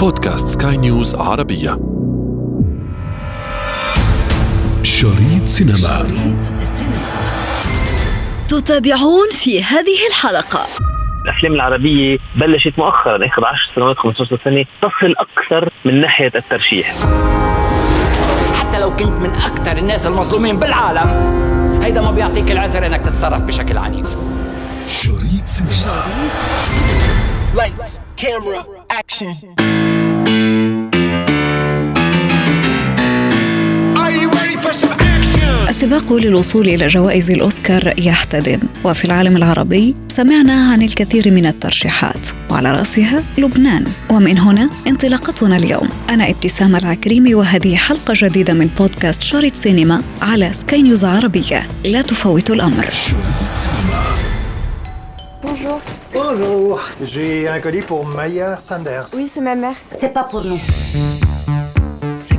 [0.00, 1.78] بودكاست سكاي نيوز عربية.
[4.82, 5.76] شريط سينما.
[5.76, 6.40] شريط
[8.48, 10.66] تتابعون في هذه الحلقة.
[11.24, 16.94] الأفلام العربية بلشت مؤخرا إخر 10 سنوات 15 سنة تصل أكثر من ناحية الترشيح.
[18.54, 21.10] حتى لو كنت من أكثر الناس المظلومين بالعالم
[21.82, 24.16] هيدا ما بيعطيك العذر إنك تتصرف بشكل عنيف.
[24.88, 26.04] شريط سينما.
[27.52, 28.60] Lights, camera,
[29.00, 29.34] action.
[29.58, 29.79] Are
[35.80, 38.60] السباق للوصول إلى جوائز الأوسكار يحتدم.
[38.84, 42.26] وفي العالم العربي سمعنا عن الكثير من الترشيحات.
[42.50, 43.86] وعلى رأسها لبنان.
[44.10, 45.88] ومن هنا انطلاقتنا اليوم.
[46.10, 51.66] أنا ابتسام العكريمي وهذه حلقة جديدة من بودكاست شريط سينما على سكاي نيوز عربية.
[51.84, 52.86] لا تفوت الأمر.
[53.54, 54.00] سينما
[56.12, 56.80] Bonjour,
[57.12, 59.08] j'ai un colis pour Maya Sanders.
[59.16, 59.78] Oui, c'est ma mère.
[60.00, 60.60] C'est pas pour nous.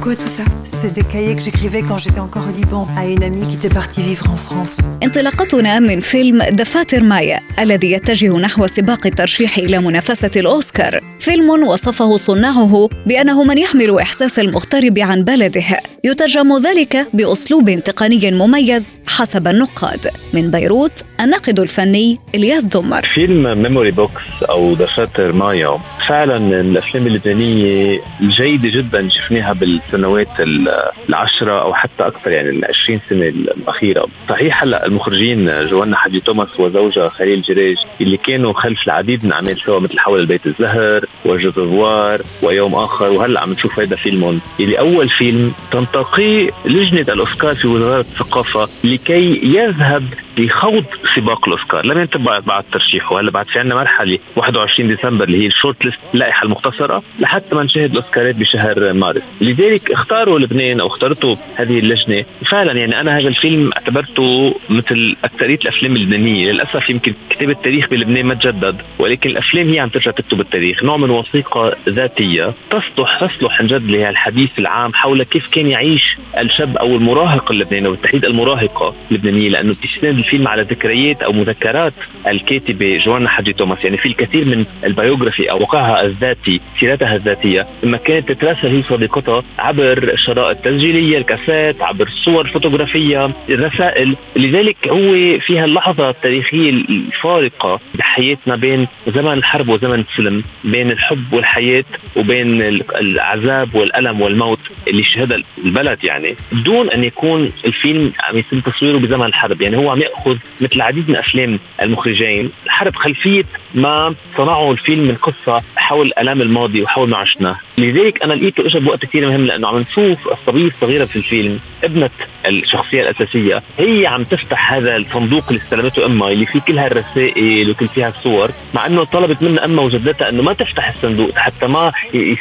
[0.05, 3.23] Quoi tout ça C'est des cahiers que j'écrivais quand j'étais encore au Liban à une
[3.23, 4.91] amie qui était partie vivre en France.
[5.03, 10.99] انطلاقتنا من فيلم دفاتر مايا الذي يتجه نحو سباق الترشيح إلى منافسة الأوسكار.
[11.20, 15.79] فيلم وصفه صناعه بأنه من يحمل إحساس المغترب عن بلده.
[16.04, 19.99] يترجم ذلك بأسلوب تقني مميز حسب النقاد.
[20.33, 23.01] من بيروت الناقد الفني إلياس دمر.
[23.01, 30.89] فيلم Memory Box أو دفاتر مايا فعلا من الأفلام اللبنانية الجيدة جدا شفناها بالسنوات ال-
[31.09, 34.05] العشرة أو حتى أكثر يعني ال 20 سنة الأخيرة.
[34.29, 39.59] صحيح هلأ المخرجين جوانا حجي توماس وزوجها خليل جريج اللي كانوا خلف العديد من اعمال
[39.65, 43.09] سوا مثل حول البيت الزهر و Je veux voir ويوم آخر.
[43.09, 44.41] وهلأ عم نشوف هيدا فيلمهم.
[44.59, 50.03] اللي أول فيلم تنتقي لجنة الأوسكار في وزارة الثقافة لكي يذهب
[50.37, 51.85] لخوض سباق الأوسكار.
[51.85, 53.20] لم ينتهي بعد بعد ترشيحه.
[53.20, 57.63] هلأ بعد في عندنا مرحلة 21 ديسمبر اللي هي الشورت ليست اللائحه المختصرة لحتى ما
[57.63, 59.21] نشاهد الأوسكارات بشهر مارس.
[59.41, 62.26] لذلك اختاروا لبنان أو اختارته هذه اللجنة.
[62.51, 66.51] فعلا يعني أنا هذا الفيلم اعتبرته مثل أكثرية الأفلام اللبنانية.
[66.51, 70.83] للأسف يمكن كتاب التاريخ بلبنان ما تجدد ولكن الأفلام هي عم ترجع تكتب التاريخ.
[70.83, 76.78] نوع من وثيقة ذاتية تصلح تصلح عن جد للحديث العام حول كيف كان يعيش الشاب
[76.78, 79.50] أو المراهق اللبناني وبالتحديد المراهقة اللبنانية.
[79.50, 81.94] لأنه بتستند الفيلم على ذكريات أو مذكرات
[82.28, 83.84] الكاتبة جوانا حجي توماس.
[83.84, 88.81] يعني في الكثير من ال biography أو واقعها الذاتي سيرتها الذاتية لما كانت تتراسل هي
[88.81, 94.15] صديقتها عبر الشرائط التسجيلية الكاسات عبر الصور الفوتوغرافية الرسائل.
[94.35, 101.83] لذلك هو فيها اللحظه التاريخية الفارقة بحياتنا بين زمن الحرب وزمن السلم بين الحب والحياة
[102.15, 106.35] وبين ال- العذاب والألم والموت اللي شهدها البلد يعني.
[106.51, 111.09] بدون أن يكون الفيلم عم يتم تصويره بزمن الحرب يعني هو عم يأخذ مثل العديد
[111.09, 112.49] من أفلام المخرجين.
[112.65, 113.43] الحرب خلفية
[113.75, 117.55] ما صنعوا الفيلم من قصة حول الام الماضي وحول ما عشناه.
[117.83, 122.09] لذلك أنا لقيته اجى بوقت كثير مهم لأنه عم نشوف الصبيه الصغيره في الفيلم ابنة
[122.45, 127.87] الشخصية الأساسية هي عم تفتح هذا الصندوق اللي استلمته امها اللي فيه كل هالرسائل وكل
[127.87, 131.91] فيها الصور مع إنه طلبت من امها وجدتها إنه ما تفتح الصندوق حتى ما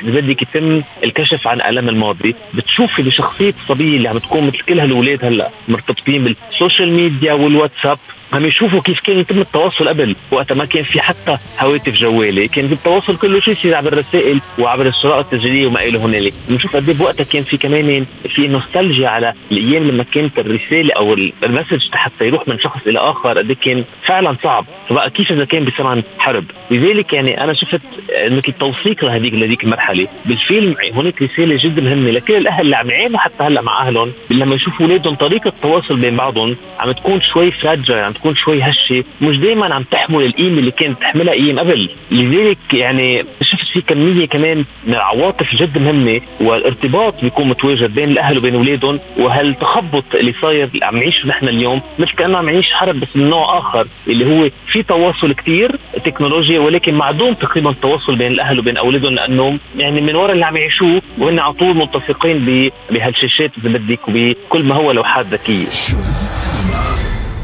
[0.02, 2.34] بدك يتم الكشف عن الام الماضي.
[2.54, 7.98] بتشوفي بشخصية الصبية اللي عم تكون مثل كل هالولاد هلأ مرتبطين بال social media والواتساب.
[8.32, 12.64] عم يشوفوا كيف كان يتم التواصل قبل وقتها ما كان في حتى هواتف جوالي كان
[12.64, 16.32] التواصل كله شيء يصير عبر الرسائل وعبر الشرائط التسجيلية وما إلى هنالك.
[16.48, 21.14] بنشوف قد إيه بوقتها كان في كمان في نوستالجيا على الأيام لما كانت الرسالة أو
[21.44, 24.66] المسج حتى يروح من شخص إلى آخر قد إيه كان فعلا صعب.
[24.88, 26.44] فبقى كيف إذا كان بزمن حرب.
[26.70, 27.80] لذلك يعني أنا شفت
[28.26, 30.06] مثل توثيق لهذيك لهذيك المرحلة.
[30.26, 34.12] بالفيلم هناك رسالة جدا مهمه لكل الأهل اللي عم يعانوا حتى هلأ مع أهلهم.
[34.30, 39.04] لما يشوفوا اولادهم طريقة التواصل بين بعضهم عم تكون شوي فراجل عم تكون شوي هشة.
[39.22, 41.90] مش دائما عم تحمل القيمة اللي كانت تحملها أيام قبل.
[42.10, 48.38] لذلك يعني شفت في كمية كمان من العواطف جدا مهمة والارتباط بيكون متواجد بين الأهل
[48.38, 53.16] وبين أولادهم وهالتخبط اللي صاير عم نعيشه نحن اليوم مش كأنه عم نعيش حرب بس
[53.16, 58.58] من نوع آخر اللي هو في تواصل كثير تكنولوجيا ولكن معدوم تقريبا التواصل بين الأهل
[58.58, 63.50] وبين أولادهم لأنه يعني من وراء اللي عم يعيشوه وهن على طول ملتصقين ب- بهالشاشات
[63.58, 65.66] اذا بدك وبكل ما هو لوحات ذكية.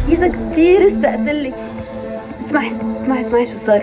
[0.09, 1.55] إذا كتير اشتقت لك
[2.41, 3.81] اسمعي اسمعي اسمعي شو صار؟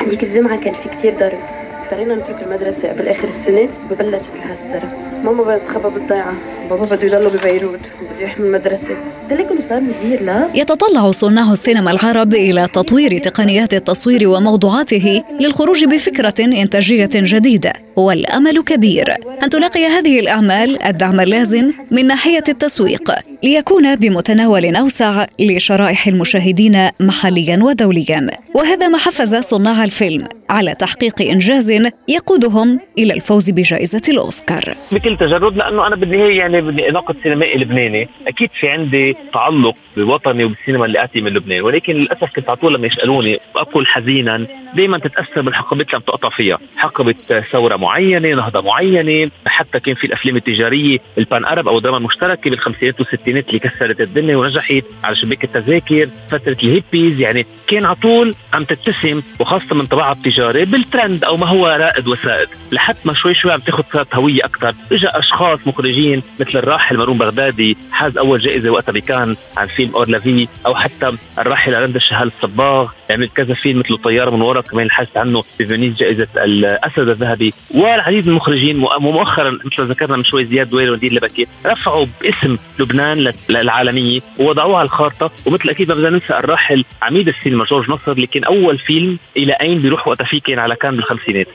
[0.00, 1.55] عندك الجمعة كان في كتير ضرب.
[1.86, 6.34] اضطرينا نترك المدرسة قبل آخر السنة وببلشت الهسترة ماما بدها تتخبى بالضيعة.
[6.70, 8.96] بابا بده يضله ببيروت وبده يحمي المدرسة.
[9.30, 16.34] انه صار مدير لا؟ يتطلع صناع السينما العرب إلى تطوير تقنيات التصوير وموضوعاته للخروج بفكرة
[16.40, 17.72] إنتاجية جديدة.
[17.96, 19.14] والأمل كبير.
[19.42, 23.12] أن تلاقي هذه الأعمال الدعم اللازم من ناحية التسويق
[23.42, 28.30] ليكون بمتناول أوسع لشرائح المشاهدين محليا ودوليا.
[28.54, 31.70] وهذا ما حفز صناع الفيلم على تحقيق إنجاز
[32.08, 34.74] يقودهم إلى الفوز بجائزة الأوسكار.
[34.92, 38.08] بكل تجرد لأنه أنا بالنهاية يعني ناقد سينمائي لبناني.
[38.26, 41.62] أكيد في عندي تعلق بوطني وبالسينما اللي آتي من لبنان.
[41.62, 46.28] ولكن للأسف كنت على طول لما يسألوني أقول حزينا دائما تتأثر بالحقبات اللي عم تقطع
[46.28, 46.58] فيها.
[46.76, 47.14] حقبة
[47.52, 53.00] ثورة معينة نهضة معينة حتى كان في الأفلام التجارية ال pan-Arab أو الدراما المشتركة بالخمسينات
[53.00, 57.20] والستينات اللي كسرت الدنيا ونجحت على شباك التذاكر فترة الهيبيز.
[57.20, 62.08] يعني كان على طول عم تتسم وخاصة من طبعها التجاري بالترند أو ما هو رائد
[62.08, 62.48] وسائد.
[62.72, 64.74] لحد ما شوي شوي عم تاخذ صارت هوية أكثر.
[64.92, 70.18] اجى أشخاص مخرجين مثل الراحل مارون بغدادي حاز أول جائزة وقتها بكان عن فيلم Hors
[70.18, 72.92] la vie أو حتى الراحل رندا الشهال الصباغ.
[73.10, 77.52] عمل كذا فيلم مثل طياره من ورق كمان حازت عنه بفينيس جائزة الأسد الذهبي.
[77.74, 83.32] والعديد من المخرجين ومؤخرا مثل ذكرنا من شوي زياد دويري ونادين لبكي رفعوا باسم لبنان
[83.48, 85.30] للعالمية ووضعوها على الخارطة.
[85.46, 89.52] ومثل أكيد ما بدنا ننسى الراحل عميد السينما جورج نصر اللي كان أول فيلم إلى
[89.52, 91.46] أين بيروح وقتها كان على كان بالخمسينات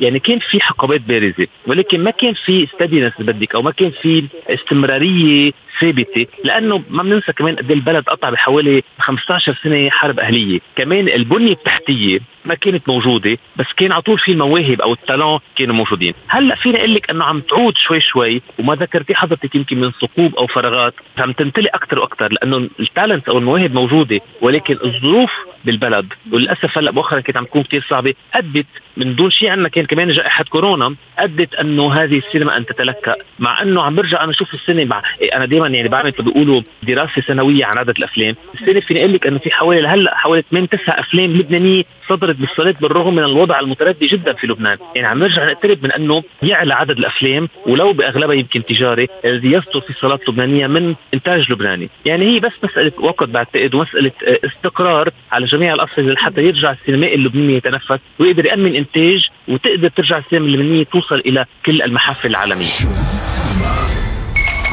[0.00, 4.24] يعني كان في حقبات بارزة ولكن ما كان في steadiness بدك أو ما كان في
[4.48, 10.60] استمرارية ثابتة لأنه ما بننسى كمان قد إيه البلد قطع بحوالي 15 سنة حرب أهلية.
[10.76, 15.74] كمان البنية التحتية ما كانت موجودة بس كان على طول في المواهب أو التالون كانوا
[15.74, 16.14] موجودين.
[16.28, 20.34] هلأ فيني أقول لك إنه عم تعود شوي شوي وما ذكرتي حضرتك يمكن من ثقوب
[20.34, 25.30] أو فراغات عم تمتلئ أكثر وأكثر لأنه التالنت أو المواهب موجودة ولكن الظروف
[25.64, 29.84] بالبلد وللأسف هلأ مؤخرا كانت عم تكون كثير صعبة ادت من دون شيء عندنا كان
[29.90, 34.54] كمان جائحة كورونا أدت أنه هذه السينما أن تتلكأ مع أنه عم برجع أنا أشوف
[34.54, 35.02] السنة مع
[35.34, 38.34] أنا دائما يعني بعمل بيقولوا دراسة سنوية عن عدد الأفلام.
[38.54, 42.74] السنة فيني أقول لك أنه في حوالي لهلأ حوالي 8 9 أفلام لبنانية صدرت بالصلاه
[42.80, 44.78] بالرغم من الوضع المتردي جدا في لبنان.
[44.96, 49.80] يعني عم نرجع نقترب من أنه يعلى عدد الأفلام ولو بأغلبها يمكن تجاري الذي يصدر
[49.80, 51.88] في الصالات اللبنانيه من إنتاج لبناني.
[52.06, 54.12] يعني هي بس مسألة وقت بعتقد ومسألة
[54.44, 60.46] استقرار على جميع الاصعده لحتى يرجع السينمائي اللبناني يتنفس ويقدر يأمن إنتاج وتقدر ترجع السينما
[60.46, 62.64] اللبنانية توصل إلى كل المحافل العالمية.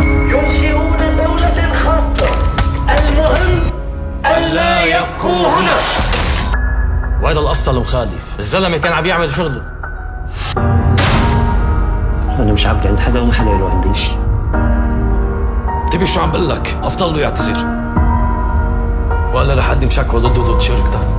[0.08, 2.30] ينشئون دولة خاصة.
[2.90, 3.62] المهم
[4.26, 5.78] ألا يبقوا هنا.
[7.22, 8.40] وهذا الاسطى المخالف.
[8.40, 9.62] الزلمة كان عم يعمل شغله.
[12.40, 14.18] أنا مش عبد عند حدا وما حدا له عندي شيء
[15.84, 17.58] انتبه شو عم بقول لك أفضل له يعتذر.
[19.34, 21.17] ولا لحد مشكوى ضده ضد شركتك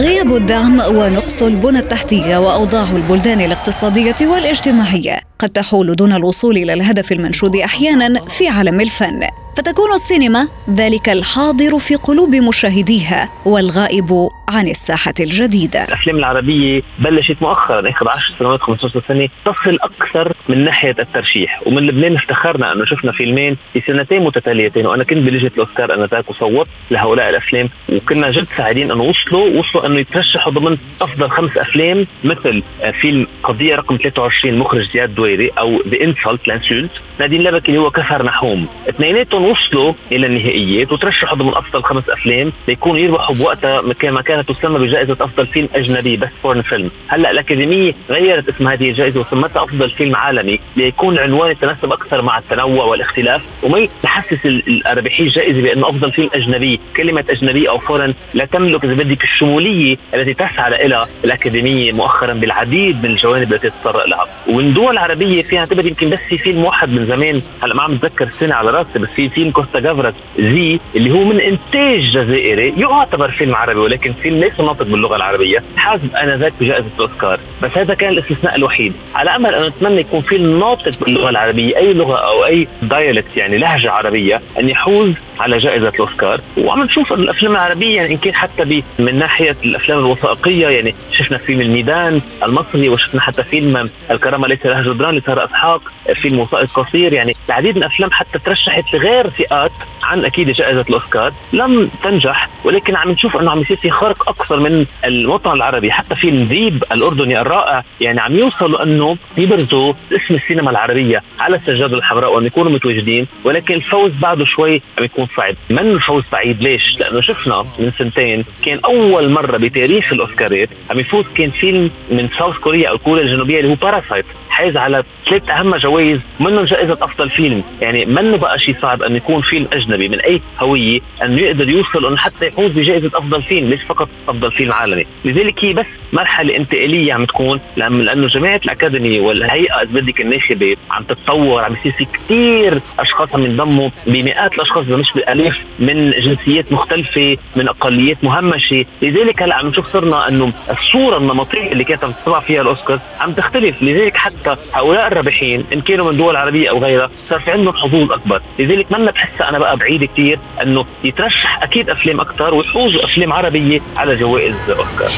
[0.00, 5.20] غياب الدعم ونقص البنى التحتية وأوضاع البلدان الاقتصادية والاجتماعية.
[5.38, 9.20] قد تحول دون الوصول إلى الهدف المنشود أحيانا في عالم الفن.
[9.56, 15.84] فتكون السينما ذلك الحاضر في قلوب مشاهديها والغائب عن الساحة الجديدة.
[15.84, 21.60] الأفلام العربية بلشت مؤخرا آخر 10 سنوات 15 سنة تصل أكثر من ناحية الترشيح.
[21.66, 26.68] ومن لبنان افتخرنا أنه شفنا فيلمين في سنتين متتاليتين وأنا كنت بلجنة الأوسكار أنذاك وصوت
[26.90, 27.68] لهؤلاء الأفلام.
[27.88, 32.62] وكنا جد سعيدين أنه وصلوا وصلوا أنه يترشحوا ضمن أفضل خمس أفلام مثل
[33.00, 37.90] فيلم قضية رقم 23 مخرج زياد دويري أو The Insult L'Insulte نادين لبكي اللي هو
[37.90, 38.68] كفر نحوم.
[38.88, 44.58] اثنيناتهم وصلوا إلى النهائيات وترشحوا ضمن أفضل خمس أفلام ليكونوا يربحوا بوقتها ما كان كانت
[44.58, 49.64] تسمى بجائزة أفضل فيلم أجنبي بس foreign film هلأ الأكاديمية غيرت اسم هذه الجائزة وسمتها
[49.64, 53.42] أفضل فيلم عالمي ليكون العنوان يتناسب أكثر مع التنوع والاختلاف.
[53.62, 58.94] وما يحسس الرابح الجائزة بأنه أفضل فيلم أجنبي كلمة أجنبي أو foreign لا تملك إذا
[58.94, 64.26] بدك الشمولية التي تسعى لها الأكاديمية مؤخرا بالعديد من الجوانب التي تتطرق لها.
[64.48, 67.42] ومن دول عربية فينا نعتبر يمكن بس في فيلم واحد من زمان.
[67.62, 71.24] هلأ ما عم بتذكر السنة على رأسي بس في فيلم كوستا جافراس Z اللي هو
[71.24, 75.62] من إنتاج جزائري يعتبر فيلم عربي ولكن فيلم ليس ناطق باللغة العربية.
[75.76, 78.92] حاز انذاك بجائزة الأوسكار بس هذا كان الاستثناء الوحيد.
[79.14, 83.58] على أمل انه نتمنى يكون فيلم ناطق باللغة العربية أي لغة أو أي دايلكت يعني
[83.58, 86.40] لهجة عربية أن يحوز على جائزة الأوسكار.
[86.58, 91.60] وعم نشوف الأفلام العربية يعني إن كان حتى من ناحية الأفلام الوثائقية يعني شفنا فيلم
[91.60, 95.82] الميدان المصري وشفنا حتى فيلم الكرامة ليس لها جدران لسارة إسحاق
[96.14, 97.12] فيلم وثائق قصير.
[97.12, 99.72] يعني العديد من الأفلام حتى ترشحت لغير فئات
[100.02, 101.32] عن أكيد جائزة الأوسكار.
[101.52, 106.14] لم تنجح ولكن عم نشوف أنه عم يصير في خرق أكثر من الوطن العربي حتى
[106.14, 107.84] في ذيب الأردني الرائع.
[108.00, 113.74] يعني عم يوصلوا أنه يبرزوا اسم السينما العربية على السجاده الحمراء وأن يكونوا متواجدين ولكن
[113.74, 115.54] الفوز بعده شوي عم يكون صعب.
[115.70, 121.24] من الفوز بعيد؟ ليش؟ لأنه شفنا من سنتين كان أول مرة بتاريخ الأوسكارات عم يفوز
[121.34, 124.24] كان فيلم من South Korea أو كوريا الجنوبية اللي هو Parasite
[124.60, 127.62] حاز على ثلاث أهم جوائز منهم جائزة أفضل فيلم.
[127.80, 132.06] يعني منه بقى شيء صعب انه يكون فيلم أجنبي من أي هوية انه يقدر يوصل
[132.06, 135.06] إنه حتى يفوز بجائزة أفضل فيلم ليس فقط أفضل فيلم عالمي.
[135.24, 141.02] لذلك هي بس مرحلة انتقالية عم تكون لأنه جماعة الأكاديمي والهيئة اذا بدك الناخبة عم
[141.04, 146.72] تتطور عم يصير في كثير أشخاص عم ينضموا بمئات الأشخاص إذا مش بالالاف من جنسيات
[146.72, 148.84] مختلفة من أقليات مهمشة.
[149.02, 153.32] لذلك هلأ عم نشوف صرنا إنه الصورة النمطية اللي كانت عم تطلع فيها الأوسكار عم
[153.32, 153.82] تختلف.
[153.82, 158.12] لذلك حتى هؤلاء الرابحين إن كانوا من دول عربية أو غيرها صار في عندهم حظوظ
[158.12, 158.42] أكبر.
[158.58, 163.80] لذلك ما بحسها أنا بقى بعيد كثير إنه يترشح أكيد أفلام أكثر ويفوزوا أفلام عربية
[163.96, 165.10] على جوائز أوسكار.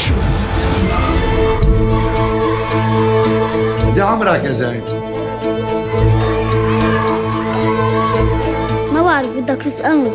[3.86, 4.82] قد عمرك يا زين؟
[8.94, 10.10] ما بعرف بدك تسألني.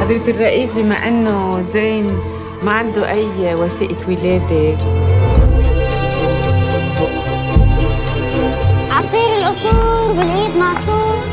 [0.00, 2.18] حضرة الرئيس بما إنه زين
[2.62, 4.76] ما عنده أي وثيقة ولادة
[9.60, 11.24] عصير القصور بالايد معصور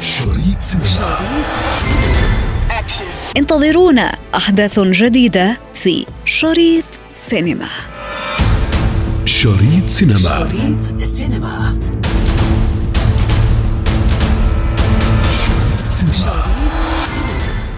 [0.00, 1.16] شريط سينما.
[3.36, 7.68] انتظرونا أحداث جديدة في شريط سينما.
[9.24, 10.18] شريط سينما.
[10.18, 11.78] شريط سينما.